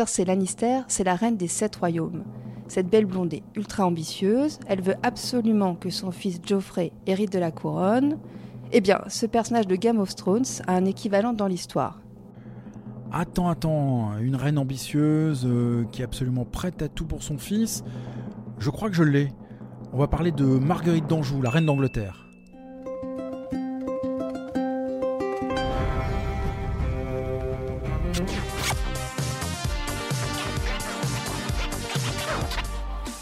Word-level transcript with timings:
Cersei 0.00 0.24
Lannister, 0.24 0.80
c'est 0.88 1.04
la 1.04 1.14
reine 1.14 1.36
des 1.36 1.46
sept 1.46 1.76
royaumes. 1.76 2.24
Cette 2.68 2.88
belle 2.88 3.04
blonde 3.04 3.34
est 3.34 3.42
ultra 3.54 3.84
ambitieuse, 3.84 4.58
elle 4.66 4.80
veut 4.80 4.94
absolument 5.02 5.74
que 5.74 5.90
son 5.90 6.10
fils 6.10 6.40
Geoffrey 6.42 6.90
hérite 7.06 7.30
de 7.30 7.38
la 7.38 7.50
couronne. 7.50 8.16
Eh 8.72 8.80
bien, 8.80 9.02
ce 9.08 9.26
personnage 9.26 9.66
de 9.66 9.76
Game 9.76 9.98
of 9.98 10.16
Thrones 10.16 10.46
a 10.66 10.72
un 10.72 10.86
équivalent 10.86 11.34
dans 11.34 11.46
l'histoire. 11.46 12.00
Attends, 13.12 13.50
attends, 13.50 14.16
une 14.22 14.36
reine 14.36 14.56
ambitieuse 14.56 15.44
euh, 15.44 15.84
qui 15.92 16.00
est 16.00 16.04
absolument 16.06 16.46
prête 16.46 16.80
à 16.80 16.88
tout 16.88 17.04
pour 17.04 17.22
son 17.22 17.36
fils. 17.36 17.84
Je 18.58 18.70
crois 18.70 18.88
que 18.88 18.96
je 18.96 19.02
l'ai. 19.02 19.28
On 19.92 19.98
va 19.98 20.08
parler 20.08 20.32
de 20.32 20.46
Marguerite 20.46 21.08
d'Anjou, 21.08 21.42
la 21.42 21.50
reine 21.50 21.66
d'Angleterre. 21.66 22.29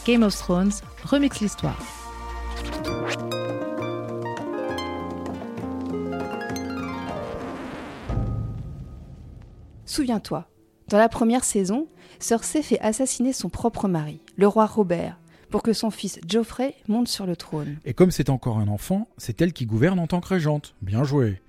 Game 0.09 0.23
of 0.23 0.35
Thrones 0.35 0.73
remix 1.05 1.39
l'histoire. 1.41 1.77
Souviens-toi, 9.85 10.49
dans 10.89 10.97
la 10.97 11.11
première 11.11 11.45
saison, 11.45 11.89
Cersei 12.21 12.63
fait 12.63 12.81
assassiner 12.81 13.35
son 13.35 13.51
propre 13.51 13.87
mari, 13.87 14.23
le 14.37 14.49
roi 14.49 14.65
Robert, 14.65 15.19
pour 15.51 15.63
que 15.63 15.75
son 15.75 15.91
fils 15.91 16.19
Geoffrey 16.27 16.75
monte 16.89 17.09
sur 17.09 17.27
le 17.27 17.37
trône. 17.37 17.77
Et 17.85 17.93
comme 17.93 18.11
c'est 18.11 18.31
encore 18.31 18.57
un 18.57 18.69
enfant, 18.69 19.09
c'est 19.19 19.43
elle 19.43 19.53
qui 19.53 19.67
gouverne 19.67 19.99
en 19.99 20.07
tant 20.07 20.23
que 20.23 20.29
régente. 20.29 20.75
Bien 20.81 21.05
joué. 21.05 21.43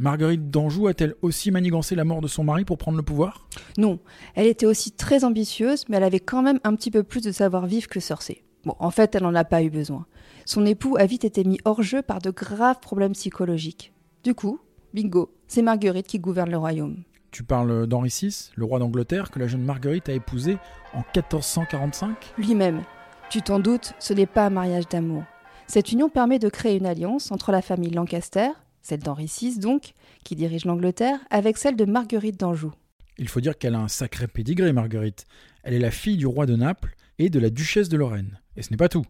Marguerite 0.00 0.50
d'Anjou 0.50 0.86
a-t-elle 0.86 1.14
aussi 1.20 1.50
manigancé 1.50 1.94
la 1.94 2.04
mort 2.04 2.22
de 2.22 2.26
son 2.26 2.42
mari 2.42 2.64
pour 2.64 2.78
prendre 2.78 2.96
le 2.96 3.02
pouvoir? 3.02 3.46
Non, 3.76 3.98
elle 4.34 4.46
était 4.46 4.64
aussi 4.64 4.92
très 4.92 5.24
ambitieuse, 5.24 5.84
mais 5.88 5.98
elle 5.98 6.04
avait 6.04 6.20
quand 6.20 6.40
même 6.40 6.58
un 6.64 6.74
petit 6.74 6.90
peu 6.90 7.02
plus 7.02 7.20
de 7.20 7.30
savoir-vivre 7.30 7.86
que 7.86 8.00
Cersei. 8.00 8.42
Bon, 8.64 8.74
en 8.78 8.90
fait, 8.90 9.14
elle 9.14 9.24
n'en 9.24 9.34
a 9.34 9.44
pas 9.44 9.62
eu 9.62 9.68
besoin. 9.68 10.06
Son 10.46 10.64
époux 10.64 10.96
a 10.98 11.04
vite 11.04 11.26
été 11.26 11.44
mis 11.44 11.58
hors 11.66 11.82
jeu 11.82 12.00
par 12.00 12.18
de 12.22 12.30
graves 12.30 12.80
problèmes 12.80 13.12
psychologiques. 13.12 13.92
Du 14.24 14.34
coup, 14.34 14.58
bingo, 14.94 15.34
c'est 15.48 15.60
Marguerite 15.60 16.06
qui 16.06 16.18
gouverne 16.18 16.50
le 16.50 16.56
royaume. 16.56 17.02
Tu 17.30 17.44
parles 17.44 17.86
d'Henri 17.86 18.08
VI, 18.08 18.52
le 18.56 18.64
roi 18.64 18.78
d'Angleterre, 18.78 19.30
que 19.30 19.38
la 19.38 19.48
jeune 19.48 19.64
Marguerite 19.64 20.08
a 20.08 20.14
épousé 20.14 20.56
en 20.94 21.00
1445 21.14 22.16
Lui-même. 22.38 22.84
Tu 23.28 23.42
t'en 23.42 23.58
doutes, 23.58 23.92
ce 23.98 24.14
n'est 24.14 24.24
pas 24.24 24.46
un 24.46 24.50
mariage 24.50 24.88
d'amour. 24.88 25.24
Cette 25.66 25.92
union 25.92 26.08
permet 26.08 26.38
de 26.38 26.48
créer 26.48 26.78
une 26.78 26.86
alliance 26.86 27.30
entre 27.30 27.52
la 27.52 27.60
famille 27.60 27.90
Lancaster, 27.90 28.48
celle 28.82 29.00
d'Henri 29.00 29.26
VI 29.26 29.58
donc, 29.58 29.92
qui 30.24 30.36
dirige 30.36 30.64
l'Angleterre, 30.64 31.18
avec 31.30 31.58
celle 31.58 31.76
de 31.76 31.84
Marguerite 31.84 32.38
d'Anjou. 32.38 32.72
Il 33.18 33.28
faut 33.28 33.40
dire 33.40 33.58
qu'elle 33.58 33.74
a 33.74 33.80
un 33.80 33.88
sacré 33.88 34.26
pédigré, 34.26 34.72
Marguerite. 34.72 35.26
Elle 35.62 35.74
est 35.74 35.78
la 35.78 35.90
fille 35.90 36.16
du 36.16 36.26
roi 36.26 36.46
de 36.46 36.56
Naples 36.56 36.94
et 37.18 37.28
de 37.28 37.38
la 37.38 37.50
duchesse 37.50 37.88
de 37.88 37.96
Lorraine. 37.96 38.38
Et 38.56 38.62
ce 38.62 38.70
n'est 38.70 38.78
pas 38.78 38.88
tout. 38.88 39.04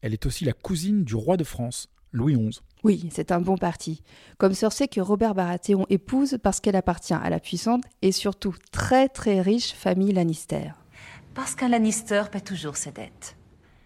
Elle 0.00 0.12
est 0.12 0.26
aussi 0.26 0.44
la 0.44 0.52
cousine 0.52 1.04
du 1.04 1.14
roi 1.14 1.36
de 1.36 1.44
France, 1.44 1.88
Louis 2.10 2.34
XI. 2.34 2.60
Oui, 2.82 3.08
c'est 3.12 3.30
un 3.30 3.40
bon 3.40 3.56
parti. 3.56 4.02
Comme 4.36 4.54
Cersei 4.54 4.88
que 4.88 5.00
Robert 5.00 5.34
Baratheon 5.34 5.86
épouse 5.88 6.38
parce 6.42 6.58
qu'elle 6.58 6.74
appartient 6.74 7.14
à 7.14 7.30
la 7.30 7.38
puissante 7.38 7.84
et 8.02 8.10
surtout 8.10 8.54
très 8.72 9.08
très 9.08 9.40
riche 9.40 9.72
famille 9.72 10.12
Lannister. 10.12 10.72
Parce 11.34 11.54
qu'un 11.54 11.68
Lannister 11.68 12.24
paie 12.30 12.40
toujours 12.40 12.76
ses 12.76 12.90
dettes. 12.90 13.36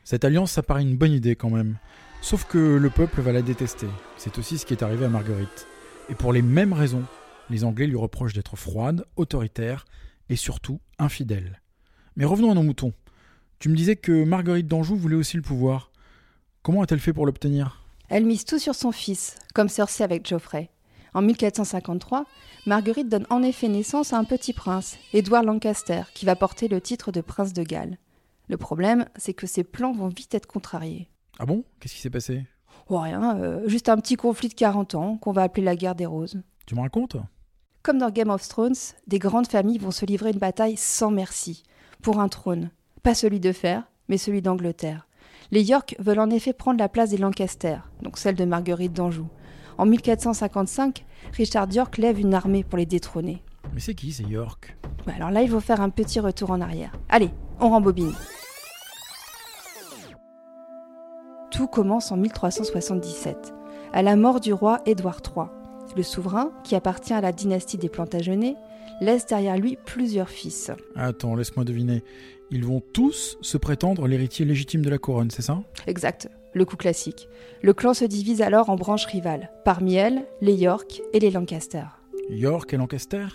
Cette 0.04 0.24
alliance, 0.24 0.52
ça 0.52 0.62
paraît 0.62 0.82
une 0.82 0.96
bonne 0.96 1.12
idée 1.12 1.36
quand 1.36 1.50
même. 1.50 1.78
Sauf 2.26 2.44
que 2.44 2.58
le 2.58 2.90
peuple 2.90 3.20
va 3.20 3.30
la 3.30 3.40
détester. 3.40 3.86
C'est 4.16 4.36
aussi 4.36 4.58
ce 4.58 4.66
qui 4.66 4.74
est 4.74 4.82
arrivé 4.82 5.04
à 5.04 5.08
Marguerite. 5.08 5.68
Et 6.08 6.16
pour 6.16 6.32
les 6.32 6.42
mêmes 6.42 6.72
raisons, 6.72 7.04
les 7.50 7.62
Anglais 7.62 7.86
lui 7.86 7.94
reprochent 7.94 8.32
d'être 8.32 8.56
froide, 8.56 9.06
autoritaire 9.14 9.84
et 10.28 10.34
surtout 10.34 10.80
infidèle. 10.98 11.62
Mais 12.16 12.24
revenons 12.24 12.50
à 12.50 12.54
nos 12.54 12.64
moutons. 12.64 12.92
Tu 13.60 13.68
me 13.68 13.76
disais 13.76 13.94
que 13.94 14.24
Marguerite 14.24 14.66
d'Anjou 14.66 14.96
voulait 14.96 15.14
aussi 15.14 15.36
le 15.36 15.44
pouvoir. 15.44 15.92
Comment 16.64 16.82
a-t-elle 16.82 16.98
fait 16.98 17.12
pour 17.12 17.26
l'obtenir? 17.26 17.84
Elle 18.08 18.26
mise 18.26 18.44
tout 18.44 18.58
sur 18.58 18.74
son 18.74 18.90
fils, 18.90 19.36
comme 19.54 19.68
Cersei 19.68 20.02
avec 20.02 20.26
Geoffrey. 20.26 20.68
En 21.14 21.22
1453, 21.22 22.24
Marguerite 22.66 23.08
donne 23.08 23.26
en 23.30 23.44
effet 23.44 23.68
naissance 23.68 24.12
à 24.12 24.18
un 24.18 24.24
petit 24.24 24.52
prince, 24.52 24.98
Édouard 25.12 25.44
Lancaster, 25.44 26.02
qui 26.12 26.26
va 26.26 26.34
porter 26.34 26.66
le 26.66 26.80
titre 26.80 27.12
de 27.12 27.20
prince 27.20 27.52
de 27.52 27.62
Galles. 27.62 27.98
Le 28.48 28.56
problème, 28.56 29.06
c'est 29.14 29.32
que 29.32 29.46
ses 29.46 29.62
plans 29.62 29.92
vont 29.92 30.08
vite 30.08 30.34
être 30.34 30.48
contrariés. 30.48 31.08
Ah 31.38 31.46
bon? 31.46 31.64
Qu'est-ce 31.80 31.94
qui 31.94 32.00
s'est 32.00 32.10
passé? 32.10 32.46
Oh 32.88 32.98
rien, 32.98 33.36
euh, 33.38 33.68
juste 33.68 33.88
un 33.88 33.96
petit 33.96 34.16
conflit 34.16 34.48
de 34.48 34.54
40 34.54 34.94
ans 34.94 35.16
qu'on 35.16 35.32
va 35.32 35.42
appeler 35.42 35.64
la 35.64 35.76
guerre 35.76 35.94
des 35.94 36.06
roses. 36.06 36.40
Tu 36.66 36.74
me 36.74 36.80
racontes? 36.80 37.16
Comme 37.82 37.98
dans 37.98 38.10
Game 38.10 38.30
of 38.30 38.46
Thrones, 38.46 38.74
des 39.06 39.18
grandes 39.18 39.48
familles 39.48 39.78
vont 39.78 39.90
se 39.90 40.06
livrer 40.06 40.30
une 40.30 40.38
bataille 40.38 40.76
sans 40.76 41.10
merci, 41.10 41.62
pour 42.02 42.20
un 42.20 42.28
trône. 42.28 42.70
Pas 43.02 43.14
celui 43.14 43.40
de 43.40 43.52
fer, 43.52 43.84
mais 44.08 44.18
celui 44.18 44.42
d'Angleterre. 44.42 45.06
Les 45.50 45.62
York 45.62 45.94
veulent 45.98 46.20
en 46.20 46.30
effet 46.30 46.52
prendre 46.52 46.78
la 46.78 46.88
place 46.88 47.10
des 47.10 47.18
Lancaster, 47.18 47.78
donc 48.02 48.18
celle 48.18 48.34
de 48.34 48.44
Marguerite 48.44 48.92
d'Anjou. 48.92 49.28
En 49.78 49.86
1455, 49.86 51.04
Richard 51.34 51.72
York 51.72 51.98
lève 51.98 52.18
une 52.18 52.34
armée 52.34 52.64
pour 52.64 52.78
les 52.78 52.86
détrôner. 52.86 53.42
Mais 53.74 53.80
c'est 53.80 53.94
qui 53.94 54.12
ces 54.12 54.24
York? 54.24 54.76
Ouais, 55.06 55.14
Alors 55.14 55.30
là, 55.30 55.42
il 55.42 55.50
faut 55.50 55.60
faire 55.60 55.80
un 55.80 55.90
petit 55.90 56.18
retour 56.18 56.50
en 56.50 56.60
arrière. 56.60 56.92
Allez, 57.08 57.30
on 57.60 57.68
rembobine. 57.68 58.12
Tout 61.56 61.68
commence 61.68 62.12
en 62.12 62.18
1377, 62.18 63.54
à 63.94 64.02
la 64.02 64.14
mort 64.14 64.40
du 64.40 64.52
roi 64.52 64.82
Édouard 64.84 65.22
III. 65.24 65.46
Le 65.96 66.02
souverain, 66.02 66.52
qui 66.64 66.74
appartient 66.74 67.14
à 67.14 67.22
la 67.22 67.32
dynastie 67.32 67.78
des 67.78 67.88
Plantagenets, 67.88 68.56
laisse 69.00 69.24
derrière 69.24 69.56
lui 69.56 69.78
plusieurs 69.86 70.28
fils. 70.28 70.70
Attends, 70.96 71.34
laisse-moi 71.34 71.64
deviner. 71.64 72.04
Ils 72.50 72.62
vont 72.62 72.82
tous 72.92 73.38
se 73.40 73.56
prétendre 73.56 74.06
l'héritier 74.06 74.44
légitime 74.44 74.82
de 74.82 74.90
la 74.90 74.98
couronne, 74.98 75.30
c'est 75.30 75.40
ça? 75.40 75.62
Exact, 75.86 76.28
le 76.52 76.66
coup 76.66 76.76
classique. 76.76 77.26
Le 77.62 77.72
clan 77.72 77.94
se 77.94 78.04
divise 78.04 78.42
alors 78.42 78.68
en 78.68 78.76
branches 78.76 79.06
rivales. 79.06 79.50
Parmi 79.64 79.94
elles, 79.94 80.26
les 80.42 80.54
York 80.54 81.00
et 81.14 81.20
les 81.20 81.30
Lancaster. 81.30 81.84
York 82.28 82.74
et 82.74 82.76
Lancaster? 82.76 83.28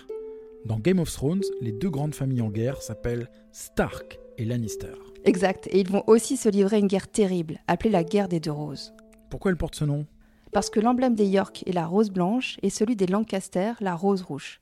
Dans 0.64 0.78
Game 0.78 1.00
of 1.00 1.10
Thrones, 1.10 1.42
les 1.60 1.72
deux 1.72 1.90
grandes 1.90 2.14
familles 2.14 2.42
en 2.42 2.50
guerre 2.50 2.82
s'appellent 2.82 3.28
Stark 3.50 4.20
et 4.38 4.44
Lannister. 4.44 4.94
Exact, 5.24 5.68
et 5.68 5.80
ils 5.80 5.90
vont 5.90 6.02
aussi 6.08 6.36
se 6.36 6.48
livrer 6.48 6.78
une 6.78 6.88
guerre 6.88 7.08
terrible, 7.08 7.60
appelée 7.68 7.90
la 7.90 8.02
guerre 8.02 8.28
des 8.28 8.40
deux 8.40 8.50
roses. 8.50 8.92
Pourquoi 9.30 9.50
elle 9.50 9.56
porte 9.56 9.76
ce 9.76 9.84
nom? 9.84 10.06
Parce 10.52 10.68
que 10.68 10.80
l'emblème 10.80 11.14
des 11.14 11.26
York 11.26 11.62
est 11.66 11.72
la 11.72 11.86
rose 11.86 12.10
blanche 12.10 12.58
et 12.62 12.70
celui 12.70 12.96
des 12.96 13.06
Lancaster 13.06 13.72
la 13.80 13.94
rose 13.94 14.22
rouge. 14.22 14.60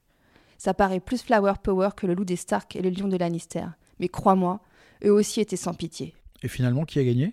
Ça 0.59 0.75
paraît 0.75 1.01
plus 1.01 1.23
flower 1.23 1.55
power 1.63 1.91
que 1.97 2.07
le 2.07 2.15
loup 2.15 2.25
des 2.25 2.37
Stark 2.37 2.77
et 2.77 2.83
le 2.83 2.91
lion 2.91 3.09
de 3.09 3.17
Lannister. 3.17 3.65
Mais 3.99 4.09
crois-moi, 4.09 4.61
eux 5.05 5.13
aussi 5.13 5.41
étaient 5.41 5.57
sans 5.57 5.75
pitié. 5.75 6.15
Et 6.43 6.49
finalement, 6.49 6.85
qui 6.85 6.99
a 6.99 7.05
gagné? 7.05 7.33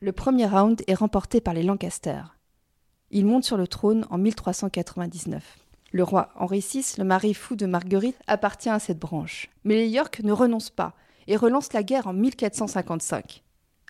Le 0.00 0.12
premier 0.12 0.46
round 0.46 0.82
est 0.86 0.94
remporté 0.94 1.40
par 1.40 1.54
les 1.54 1.62
Lancaster. 1.62 2.20
Ils 3.10 3.24
montent 3.24 3.44
sur 3.44 3.56
le 3.56 3.68
trône 3.68 4.04
en 4.10 4.18
1399. 4.18 5.58
Le 5.92 6.02
roi 6.02 6.30
Henri 6.34 6.58
VI, 6.58 6.84
le 6.98 7.04
mari 7.04 7.32
fou 7.32 7.54
de 7.54 7.66
Marguerite, 7.66 8.18
appartient 8.26 8.68
à 8.68 8.80
cette 8.80 8.98
branche. 8.98 9.48
Mais 9.62 9.76
les 9.76 9.88
York 9.88 10.20
ne 10.24 10.32
renoncent 10.32 10.70
pas 10.70 10.94
et 11.26 11.36
relancent 11.36 11.72
la 11.72 11.82
guerre 11.82 12.06
en 12.06 12.12
1455. 12.12 13.42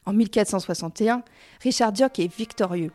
En 0.06 0.12
1461, 0.12 1.22
Richard 1.62 1.92
York 1.96 2.18
est 2.18 2.34
victorieux. 2.34 2.92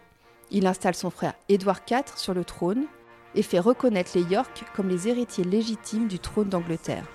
Il 0.52 0.68
installe 0.68 0.96
son 0.96 1.10
frère 1.10 1.34
Édouard 1.48 1.82
IV 1.90 2.04
sur 2.16 2.34
le 2.34 2.44
trône 2.44 2.86
et 3.36 3.44
fait 3.44 3.60
reconnaître 3.60 4.12
les 4.16 4.24
York 4.24 4.64
comme 4.76 4.90
les 4.90 5.08
héritiers 5.08 5.44
légitimes 5.44 6.08
du 6.08 6.20
trône 6.20 6.50
d'Angleterre. 6.50 7.06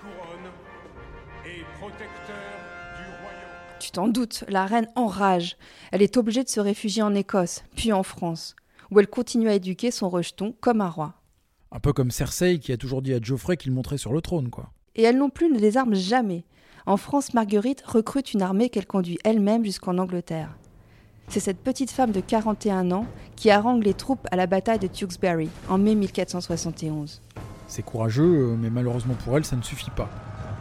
Tu 3.80 3.90
t'en 3.90 4.08
doutes, 4.08 4.44
la 4.48 4.66
reine 4.66 4.88
enrage. 4.94 5.56
Elle 5.92 6.02
est 6.02 6.16
obligée 6.16 6.42
de 6.42 6.48
se 6.48 6.60
réfugier 6.60 7.02
en 7.02 7.14
Écosse, 7.14 7.64
puis 7.76 7.92
en 7.92 8.02
France, 8.02 8.56
où 8.90 8.98
elle 8.98 9.08
continue 9.08 9.48
à 9.48 9.54
éduquer 9.54 9.90
son 9.90 10.08
rejeton 10.08 10.54
comme 10.60 10.80
un 10.80 10.88
roi. 10.88 11.14
Un 11.70 11.80
peu 11.80 11.92
comme 11.92 12.10
Cersei 12.10 12.60
qui 12.60 12.72
a 12.72 12.76
toujours 12.76 13.02
dit 13.02 13.12
à 13.12 13.20
Geoffrey 13.20 13.56
qu'il 13.56 13.72
monterait 13.72 13.98
sur 13.98 14.12
le 14.12 14.22
trône, 14.22 14.48
quoi. 14.48 14.70
Et 14.94 15.02
elle 15.02 15.18
non 15.18 15.28
plus 15.28 15.50
ne 15.50 15.58
désarme 15.58 15.94
jamais. 15.94 16.44
En 16.86 16.98
France, 16.98 17.32
Marguerite 17.32 17.82
recrute 17.86 18.34
une 18.34 18.42
armée 18.42 18.68
qu'elle 18.68 18.86
conduit 18.86 19.18
elle-même 19.24 19.64
jusqu'en 19.64 19.96
Angleterre. 19.96 20.50
C'est 21.28 21.40
cette 21.40 21.62
petite 21.62 21.90
femme 21.90 22.12
de 22.12 22.20
41 22.20 22.90
ans 22.90 23.06
qui 23.36 23.50
harangue 23.50 23.82
les 23.82 23.94
troupes 23.94 24.28
à 24.30 24.36
la 24.36 24.46
bataille 24.46 24.78
de 24.78 24.86
Tewkesbury 24.86 25.48
en 25.70 25.78
mai 25.78 25.94
1471. 25.94 27.22
C'est 27.68 27.82
courageux, 27.82 28.50
euh, 28.50 28.56
mais 28.60 28.68
malheureusement 28.68 29.14
pour 29.24 29.38
elle, 29.38 29.46
ça 29.46 29.56
ne 29.56 29.62
suffit 29.62 29.90
pas. 29.92 30.10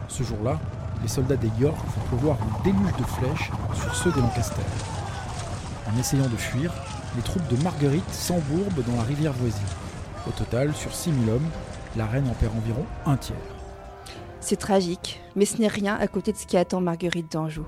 Ce 0.08 0.22
jour-là, 0.22 0.58
les 1.02 1.08
soldats 1.08 1.36
des 1.36 1.50
York 1.60 1.76
font 1.76 2.08
pleuvoir 2.08 2.38
un 2.40 2.64
déluge 2.64 2.96
de 2.98 3.04
flèches 3.04 3.50
sur 3.74 3.94
ceux 3.94 4.12
des 4.12 4.20
Lancaster. 4.22 4.62
En 5.86 5.98
essayant 6.00 6.26
de 6.26 6.36
fuir, 6.36 6.72
les 7.16 7.22
troupes 7.22 7.46
de 7.48 7.62
Marguerite 7.62 8.10
s'embourbent 8.10 8.82
dans 8.86 8.96
la 8.96 9.02
rivière 9.02 9.34
voisine. 9.34 9.60
Au 10.26 10.30
total, 10.30 10.74
sur 10.74 10.94
6000 10.94 11.28
hommes, 11.28 11.50
la 11.98 12.06
reine 12.06 12.26
en 12.30 12.34
perd 12.34 12.56
environ 12.56 12.86
un 13.04 13.18
tiers. 13.18 13.53
C'est 14.44 14.56
tragique, 14.56 15.22
mais 15.36 15.46
ce 15.46 15.58
n'est 15.58 15.68
rien 15.68 15.96
à 15.96 16.06
côté 16.06 16.30
de 16.30 16.36
ce 16.36 16.46
qui 16.46 16.58
attend 16.58 16.82
Marguerite 16.82 17.32
d'Anjou. 17.32 17.64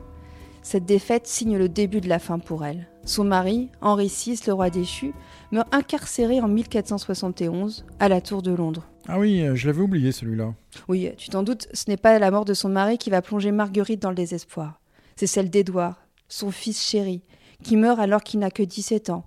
Cette 0.60 0.84
défaite 0.84 1.26
signe 1.26 1.56
le 1.56 1.70
début 1.70 2.02
de 2.02 2.08
la 2.10 2.18
fin 2.18 2.38
pour 2.38 2.66
elle. 2.66 2.86
Son 3.06 3.24
mari, 3.24 3.70
Henri 3.80 4.08
VI, 4.08 4.38
le 4.46 4.52
roi 4.52 4.68
déchu, 4.68 5.14
meurt 5.52 5.74
incarcéré 5.74 6.38
en 6.42 6.48
1471 6.48 7.86
à 7.98 8.10
la 8.10 8.20
Tour 8.20 8.42
de 8.42 8.52
Londres. 8.52 8.86
Ah 9.08 9.18
oui, 9.18 9.40
euh, 9.40 9.54
je 9.54 9.66
l'avais 9.66 9.80
oublié 9.80 10.12
celui-là. 10.12 10.52
Oui, 10.86 11.08
tu 11.16 11.30
t'en 11.30 11.42
doutes, 11.42 11.66
ce 11.72 11.88
n'est 11.88 11.96
pas 11.96 12.18
la 12.18 12.30
mort 12.30 12.44
de 12.44 12.52
son 12.52 12.68
mari 12.68 12.98
qui 12.98 13.08
va 13.08 13.22
plonger 13.22 13.52
Marguerite 13.52 14.02
dans 14.02 14.10
le 14.10 14.16
désespoir. 14.16 14.78
C'est 15.16 15.26
celle 15.26 15.48
d'Édouard, 15.48 15.96
son 16.28 16.50
fils 16.50 16.86
chéri, 16.86 17.22
qui 17.62 17.76
meurt 17.76 17.98
alors 17.98 18.22
qu'il 18.22 18.40
n'a 18.40 18.50
que 18.50 18.62
17 18.62 19.08
ans. 19.08 19.24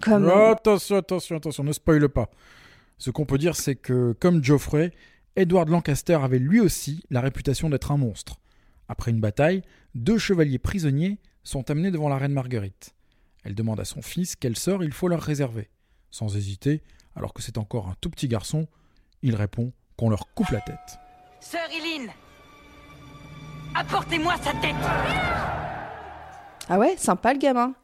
Comme... 0.00 0.30
Attention, 0.30 0.96
attention, 0.96 1.36
attention, 1.36 1.62
ne 1.62 1.72
spoile 1.72 2.08
pas. 2.08 2.30
Ce 2.96 3.10
qu'on 3.10 3.26
peut 3.26 3.36
dire, 3.36 3.54
c'est 3.54 3.74
que, 3.74 4.16
comme 4.18 4.42
Geoffrey, 4.42 4.92
Edward 5.36 5.68
Lancaster 5.68 6.14
avait 6.14 6.38
lui 6.38 6.60
aussi 6.60 7.02
la 7.10 7.20
réputation 7.20 7.68
d'être 7.68 7.92
un 7.92 7.98
monstre. 7.98 8.40
Après 8.88 9.10
une 9.10 9.20
bataille, 9.20 9.60
deux 9.94 10.16
chevaliers 10.16 10.58
prisonniers 10.58 11.18
sont 11.44 11.70
amenés 11.70 11.90
devant 11.90 12.08
la 12.08 12.16
reine 12.16 12.32
Marguerite. 12.32 12.94
Elle 13.44 13.54
demande 13.54 13.78
à 13.78 13.84
son 13.84 14.00
fils 14.00 14.34
quel 14.34 14.56
sort 14.56 14.82
il 14.82 14.92
faut 14.92 15.08
leur 15.08 15.20
réserver. 15.20 15.68
Sans 16.10 16.36
hésiter, 16.38 16.82
alors 17.14 17.34
que 17.34 17.42
c'est 17.42 17.58
encore 17.58 17.88
un 17.88 17.96
tout 18.00 18.08
petit 18.08 18.28
garçon, 18.28 18.66
il 19.20 19.34
répond 19.34 19.72
qu'on 19.98 20.08
leur 20.08 20.32
coupe 20.34 20.48
la 20.48 20.62
tête. 20.62 20.98
Sœur 21.40 21.68
Eileen 21.70 22.08
Apportez-moi 23.74 24.36
sa 24.38 24.52
tête 24.52 24.74
Ah 26.68 26.78
ouais, 26.78 26.96
sympa 26.96 27.34
le 27.34 27.38
gamin. 27.38 27.74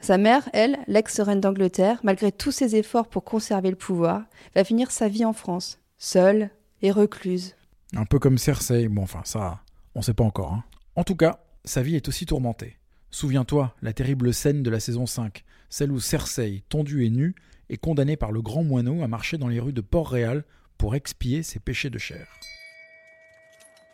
Sa 0.00 0.16
mère, 0.16 0.48
elle, 0.54 0.78
l'ex-reine 0.86 1.40
d'Angleterre, 1.40 2.00
malgré 2.04 2.32
tous 2.32 2.52
ses 2.52 2.74
efforts 2.74 3.08
pour 3.08 3.24
conserver 3.24 3.68
le 3.68 3.76
pouvoir, 3.76 4.22
va 4.54 4.64
finir 4.64 4.90
sa 4.90 5.08
vie 5.08 5.26
en 5.26 5.34
France, 5.34 5.78
seule 5.98 6.50
et 6.82 6.90
recluse. 6.90 7.54
Un 7.94 8.04
peu 8.04 8.18
comme 8.18 8.38
Cersei, 8.38 8.88
bon 8.88 9.02
enfin 9.02 9.22
ça, 9.24 9.60
on 9.94 10.02
sait 10.02 10.14
pas 10.14 10.24
encore. 10.24 10.52
Hein. 10.52 10.64
En 10.94 11.04
tout 11.04 11.16
cas, 11.16 11.40
sa 11.64 11.82
vie 11.82 11.96
est 11.96 12.08
aussi 12.08 12.26
tourmentée. 12.26 12.78
Souviens-toi, 13.10 13.74
la 13.82 13.92
terrible 13.92 14.34
scène 14.34 14.62
de 14.62 14.70
la 14.70 14.80
saison 14.80 15.06
5, 15.06 15.44
celle 15.68 15.92
où 15.92 16.00
Cersei, 16.00 16.64
tondue 16.68 17.04
et 17.04 17.10
nue, 17.10 17.34
est 17.68 17.76
condamnée 17.76 18.16
par 18.16 18.32
le 18.32 18.42
grand 18.42 18.62
moineau 18.62 19.02
à 19.02 19.08
marcher 19.08 19.38
dans 19.38 19.48
les 19.48 19.60
rues 19.60 19.72
de 19.72 19.80
Port-Réal 19.80 20.44
pour 20.78 20.94
expier 20.94 21.42
ses 21.42 21.58
péchés 21.58 21.90
de 21.90 21.98
chair. 21.98 22.26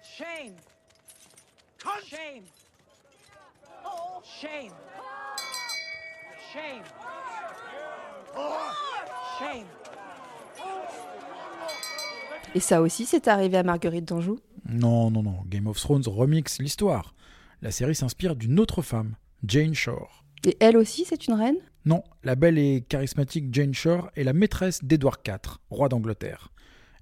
Shame 0.03 0.57
Shame 1.79 2.45
Shame 4.41 4.73
Shame 6.53 6.83
Shame 9.39 9.82
Et 12.55 12.61
ça 12.61 12.83
aussi, 12.83 13.07
c'est 13.07 13.29
arrivé 13.29 13.57
à 13.57 13.63
Marguerite 13.63 14.07
d'Anjou? 14.07 14.39
Non, 14.69 15.11
non, 15.11 15.23
non, 15.23 15.39
Game 15.47 15.67
of 15.67 15.79
Thrones 15.81 16.03
remixe 16.07 16.59
l'histoire. 16.61 17.15
La 17.63 17.71
série 17.71 17.95
s'inspire 17.95 18.37
d'une 18.37 18.61
autre 18.61 18.83
femme, 18.83 19.15
Jane 19.47 19.75
Shore. 19.75 20.25
Et 20.45 20.57
elle 20.61 20.77
aussi, 20.77 21.05
c'est 21.07 21.27
une 21.29 21.35
reine? 21.35 21.57
Non, 21.85 22.03
la 22.25 22.35
belle 22.35 22.59
et 22.59 22.85
charismatique 22.89 23.47
Jane 23.53 23.75
Shore 23.75 24.11
est 24.17 24.25
la 24.25 24.33
maîtresse 24.33 24.85
d'Édouard 24.85 25.19
IV, 25.27 25.59
roi 25.71 25.89
d'Angleterre. 25.89 26.49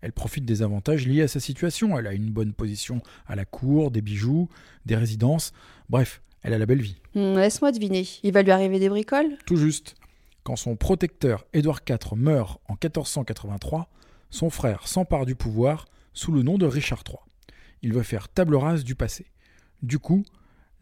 Elle 0.02 0.12
profite 0.12 0.44
des 0.47 0.62
avantages 0.62 1.06
liés 1.06 1.23
à 1.23 1.29
sa 1.29 1.41
situation. 1.41 1.99
Elle 1.99 2.06
a 2.06 2.14
une 2.14 2.31
bonne 2.31 2.55
position 2.55 3.03
à 3.26 3.37
la 3.37 3.44
cour, 3.44 3.91
des 3.91 4.00
bijoux, 4.00 4.49
des 4.87 4.96
résidences. 4.96 5.53
Bref, 5.91 6.23
elle 6.43 6.55
a 6.55 6.58
la 6.58 6.64
belle 6.64 6.81
vie. 6.81 6.96
Hmm, 7.14 7.35
Laisse-moi 7.35 7.73
deviner. 7.73 8.06
Il 8.23 8.32
va 8.32 8.43
lui 8.43 8.50
arriver 8.50 8.79
des 8.79 8.88
bricoles? 8.88 9.37
Tout 9.44 9.56
juste. 9.56 9.94
Quand 10.43 10.56
son 10.56 10.76
protecteur 10.76 11.44
Édouard 11.53 11.81
IV 11.87 12.17
meurt 12.17 12.61
en 12.69 12.75
1483, 12.82 13.91
son 14.31 14.50
frère 14.50 14.88
s'empare 14.88 15.27
du 15.27 15.35
pouvoir 15.35 15.87
sous 16.12 16.32
le 16.32 16.43
nom 16.43 16.59
de 16.59 16.67
Richard 16.67 17.03
III. 17.06 17.19
Il 17.82 17.93
veut 17.93 18.03
faire 18.03 18.29
table 18.29 18.56
rase 18.56 18.85
du 18.85 18.94
passé. 18.94 19.27
Du 19.82 19.99
coup, 19.99 20.25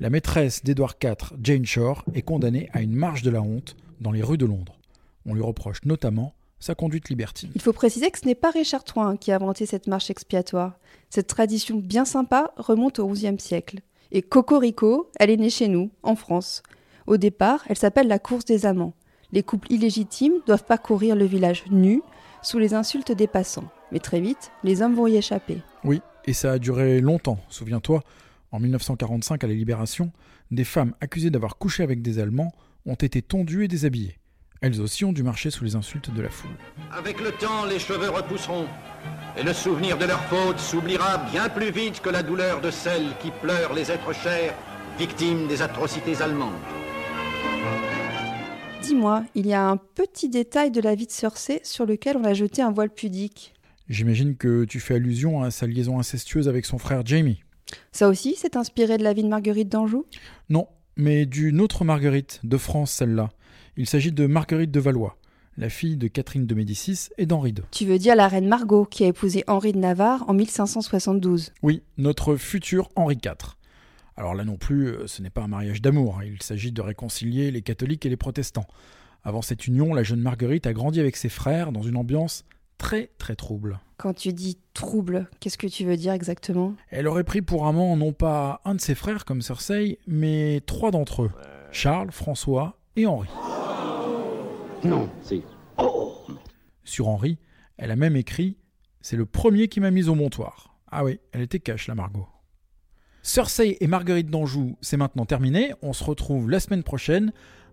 la 0.00 0.11
maîtresse 0.11 0.62
d'Édouard 0.62 0.95
IV, 1.03 1.37
Jane 1.43 1.67
Shore, 1.67 2.05
est 2.15 2.23
condamnée 2.23 2.69
à 2.73 2.83
une 2.83 2.95
marche 2.95 3.23
de 3.23 3.31
la 3.31 3.43
honte 3.43 3.77
dans 4.00 4.12
les 4.12 4.23
rues 4.23 4.39
de 4.39 4.47
Londres. 4.47 4.79
On 5.27 5.35
lui 5.35 5.43
reproche 5.43 5.85
notamment 5.85 6.35
sa 6.61 6.75
conduite 6.75 7.09
libertine. 7.09 7.50
Il 7.55 7.61
faut 7.61 7.73
préciser 7.73 8.11
que 8.11 8.19
ce 8.19 8.27
n'est 8.27 8.35
pas 8.35 8.50
Richard 8.50 8.83
III 8.85 9.19
qui 9.19 9.31
a 9.31 9.37
inventé 9.37 9.67
cette 9.67 9.87
marche 9.87 10.11
expiatoire. 10.11 10.79
Cette 11.11 11.29
tradition 11.29 11.77
bien 11.77 12.05
sympa 12.05 12.53
remonte 12.56 12.99
au 12.99 13.09
XIe 13.09 13.39
siècle. 13.39 13.81
Et 14.11 14.23
Cocorico, 14.23 15.11
elle 15.19 15.31
est 15.31 15.37
née 15.37 15.50
chez 15.50 15.69
nous, 15.69 15.91
en 16.03 16.17
France. 16.17 16.62
Au 17.06 17.17
départ, 17.17 17.65
elle 17.69 17.79
s'appelle 17.79 18.09
la 18.09 18.19
course 18.19 18.45
des 18.45 18.67
amants. 18.67 18.95
Les 19.33 19.43
couples 19.43 19.71
illégitimes 19.73 20.41
doivent 20.47 20.65
parcourir 20.65 21.15
le 21.15 21.27
village 21.27 21.65
nu, 21.71 22.03
sous 22.43 22.58
les 22.58 22.75
insultes 22.75 23.12
des 23.12 23.26
passants. 23.26 23.70
Mais 23.93 23.99
très 23.99 24.20
vite, 24.20 24.50
les 24.64 24.82
hommes 24.82 24.94
vont 24.94 25.06
y 25.06 25.17
échapper. 25.17 25.62
Oui, 25.85 26.00
et 26.26 26.32
ça 26.32 26.52
a 26.52 26.58
duré 26.58 27.00
longtemps, 27.00 27.38
souviens-toi. 27.49 28.02
En 28.52 28.61
1945, 28.61 29.44
à 29.44 29.46
la 29.46 29.55
Libération, 29.55 30.12
des 30.50 30.64
femmes 30.64 30.94
accusées 31.00 31.31
d'avoir 31.31 31.56
couché 31.58 31.82
avec 31.82 32.02
des 32.02 32.19
Allemands 32.19 32.52
ont 32.87 32.94
été 32.94 33.23
tondues 33.23 33.64
et 33.64 33.69
déshabillées. 33.69 34.19
Elles 34.61 34.81
aussi 34.81 35.05
ont 35.05 35.12
dû 35.12 35.23
marcher 35.23 35.50
sous 35.50 35.64
les 35.64 35.76
insultes 35.76 36.12
de 36.12 36.20
la 36.20 36.31
foule. 36.31 36.50
Avec 36.90 37.20
le 37.20 37.31
temps, 37.32 37.64
les 37.64 37.79
cheveux 37.79 38.11
repousseront. 38.11 38.67
Et 39.37 39.44
le 39.44 39.52
souvenir 39.52 39.96
de 39.99 40.05
leur 40.05 40.23
faute 40.25 40.58
s'oubliera 40.58 41.19
bien 41.31 41.49
plus 41.49 41.70
vite 41.70 42.00
que 42.00 42.11
la 42.11 42.25
douleur 42.25 42.61
de 42.61 42.70
celles 42.70 43.17
qui 43.20 43.31
pleurent 43.31 43.73
les 43.73 43.93
êtres 43.93 44.12
chers, 44.12 44.55
victimes 44.99 45.46
des 45.46 45.62
atrocités 45.62 46.20
allemandes. 46.20 46.55
Dis-moi, 48.88 49.23
il 49.35 49.46
y 49.46 49.52
a 49.52 49.69
un 49.69 49.76
petit 49.76 50.31
détail 50.31 50.70
de 50.70 50.81
la 50.81 50.94
vie 50.94 51.05
de 51.05 51.11
Cersei 51.11 51.61
sur 51.62 51.85
lequel 51.85 52.17
on 52.17 52.25
a 52.25 52.32
jeté 52.32 52.62
un 52.62 52.73
voile 52.73 52.88
pudique. 52.88 53.52
J'imagine 53.90 54.35
que 54.35 54.64
tu 54.64 54.81
fais 54.81 54.94
allusion 54.94 55.43
à 55.43 55.50
sa 55.50 55.67
liaison 55.67 55.99
incestueuse 55.99 56.49
avec 56.49 56.64
son 56.64 56.79
frère 56.79 57.05
Jamie. 57.05 57.43
Ça 57.93 58.08
aussi, 58.08 58.35
c'est 58.38 58.56
inspiré 58.56 58.96
de 58.96 59.02
la 59.02 59.12
vie 59.12 59.25
de 59.25 59.29
Marguerite 59.29 59.69
d'Anjou? 59.69 60.06
Non, 60.49 60.69
mais 60.96 61.26
d'une 61.26 61.61
autre 61.61 61.85
Marguerite, 61.85 62.40
de 62.44 62.56
France 62.56 62.90
celle-là. 62.93 63.29
Il 63.76 63.87
s'agit 63.87 64.11
de 64.11 64.26
Marguerite 64.26 64.70
de 64.70 64.81
Valois, 64.81 65.19
la 65.58 65.69
fille 65.69 65.99
de 65.99 66.08
Catherine 66.08 66.46
de 66.46 66.55
Médicis 66.55 67.11
et 67.19 67.26
d'Henri 67.26 67.50
II. 67.50 67.64
Tu 67.70 67.85
veux 67.85 67.99
dire 67.99 68.17
la 68.17 68.26
reine 68.26 68.49
Margot 68.49 68.87
qui 68.87 69.05
a 69.05 69.08
épousé 69.08 69.44
Henri 69.49 69.73
de 69.73 69.79
Navarre 69.79 70.25
en 70.31 70.32
1572 70.32 71.52
Oui, 71.62 71.82
notre 71.99 72.37
futur 72.37 72.88
Henri 72.96 73.19
IV. 73.23 73.57
Alors 74.19 74.35
là 74.35 74.44
non 74.44 74.56
plus, 74.56 74.88
euh, 74.88 75.06
ce 75.06 75.23
n'est 75.23 75.31
pas 75.31 75.43
un 75.44 75.49
mariage 75.49 75.81
d'amour, 75.81 76.19
hein. 76.19 76.25
il 76.25 76.43
s'agit 76.43 76.73
de 76.73 76.82
réconcilier 76.82 77.53
les 77.53 77.62
catholiques 77.62 78.05
et 78.05 78.09
les 78.09 78.17
protestants. 78.17 78.67
Avant 79.23 79.43
cette 79.43 79.69
union, 79.69 79.94
la 79.94 80.03
jeune 80.03 80.20
Marguerite 80.20 80.67
a 80.67 80.73
grandi 80.73 80.99
avec 80.99 81.15
ses 81.15 81.29
frères 81.29 81.70
dans 81.70 81.82
une 81.82 81.97
ambiance 81.97 82.44
très 82.79 83.11
très 83.19 83.37
trouble. 83.37 83.79
Quand 83.97 84.15
tu 84.15 84.32
dis 84.32 84.59
trouble, 84.75 85.31
qu'est-ce 85.38 85.56
que 85.56 85.69
tu 85.69 85.85
veux 85.85 85.97
dire 85.97 86.12
exactement? 86.15 86.75
Elle 86.91 87.06
aurait 87.06 87.23
pris 87.23 87.43
pour 87.43 87.69
amant 87.69 87.97
non 87.97 88.12
pas 88.12 88.61
un 88.65 88.75
de 88.75 88.81
ses 88.81 88.97
frères 88.97 89.25
comme 89.25 89.41
Cersei, 89.41 90.00
mais 90.09 90.62
trois 90.67 90.91
d'entre 90.91 91.23
eux, 91.23 91.31
Charles, 91.71 92.11
François 92.11 92.76
et 92.97 93.06
Henri. 93.06 93.29
Non, 94.82 95.09
c'est. 95.23 95.43
Sur 96.82 97.06
Henri, 97.06 97.38
elle 97.76 97.93
a 97.93 97.97
même 97.97 98.17
écrit 98.17 98.56
C'est 99.00 99.17
le 99.17 99.26
premier 99.26 99.69
qui 99.69 99.79
m'a 99.79 99.93
mise 99.93 100.09
au 100.09 100.17
montoir. 100.17 100.76
Ah 100.91 101.05
oui, 101.05 101.21
elle 101.31 101.43
était 101.43 101.61
cash, 101.61 101.87
la 101.87 101.94
Margot. 101.94 102.26
Cersei 103.23 103.76
et 103.81 103.87
Marguerite 103.87 104.31
d'Anjou, 104.31 104.76
c'est 104.81 104.97
maintenant 104.97 105.26
terminé. 105.26 105.73
On 105.83 105.92
se 105.92 106.04
retrouve 106.04 106.50
la 106.50 106.61
semaine 106.61 106.83
prochaine 106.83 107.33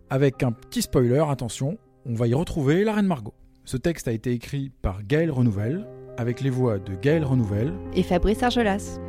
avec 0.10 0.44
un 0.44 0.52
petit 0.52 0.82
spoiler. 0.82 1.24
Attention, 1.30 1.78
on 2.06 2.14
va 2.14 2.28
y 2.28 2.34
retrouver 2.34 2.84
la 2.84 2.94
reine 2.94 3.08
Margot. 3.08 3.34
Ce 3.64 3.78
texte 3.78 4.08
a 4.08 4.12
été 4.12 4.32
écrit 4.32 4.72
par 4.82 5.04
Gaël 5.04 5.32
Renouvelle, 5.32 5.88
avec 6.18 6.42
les 6.42 6.50
voix 6.50 6.78
de 6.78 6.94
Gaël 6.96 7.26
Renouvelle 7.26 7.74
Et 7.94 8.04
Fabrice 8.04 8.44
Argelas 8.44 9.00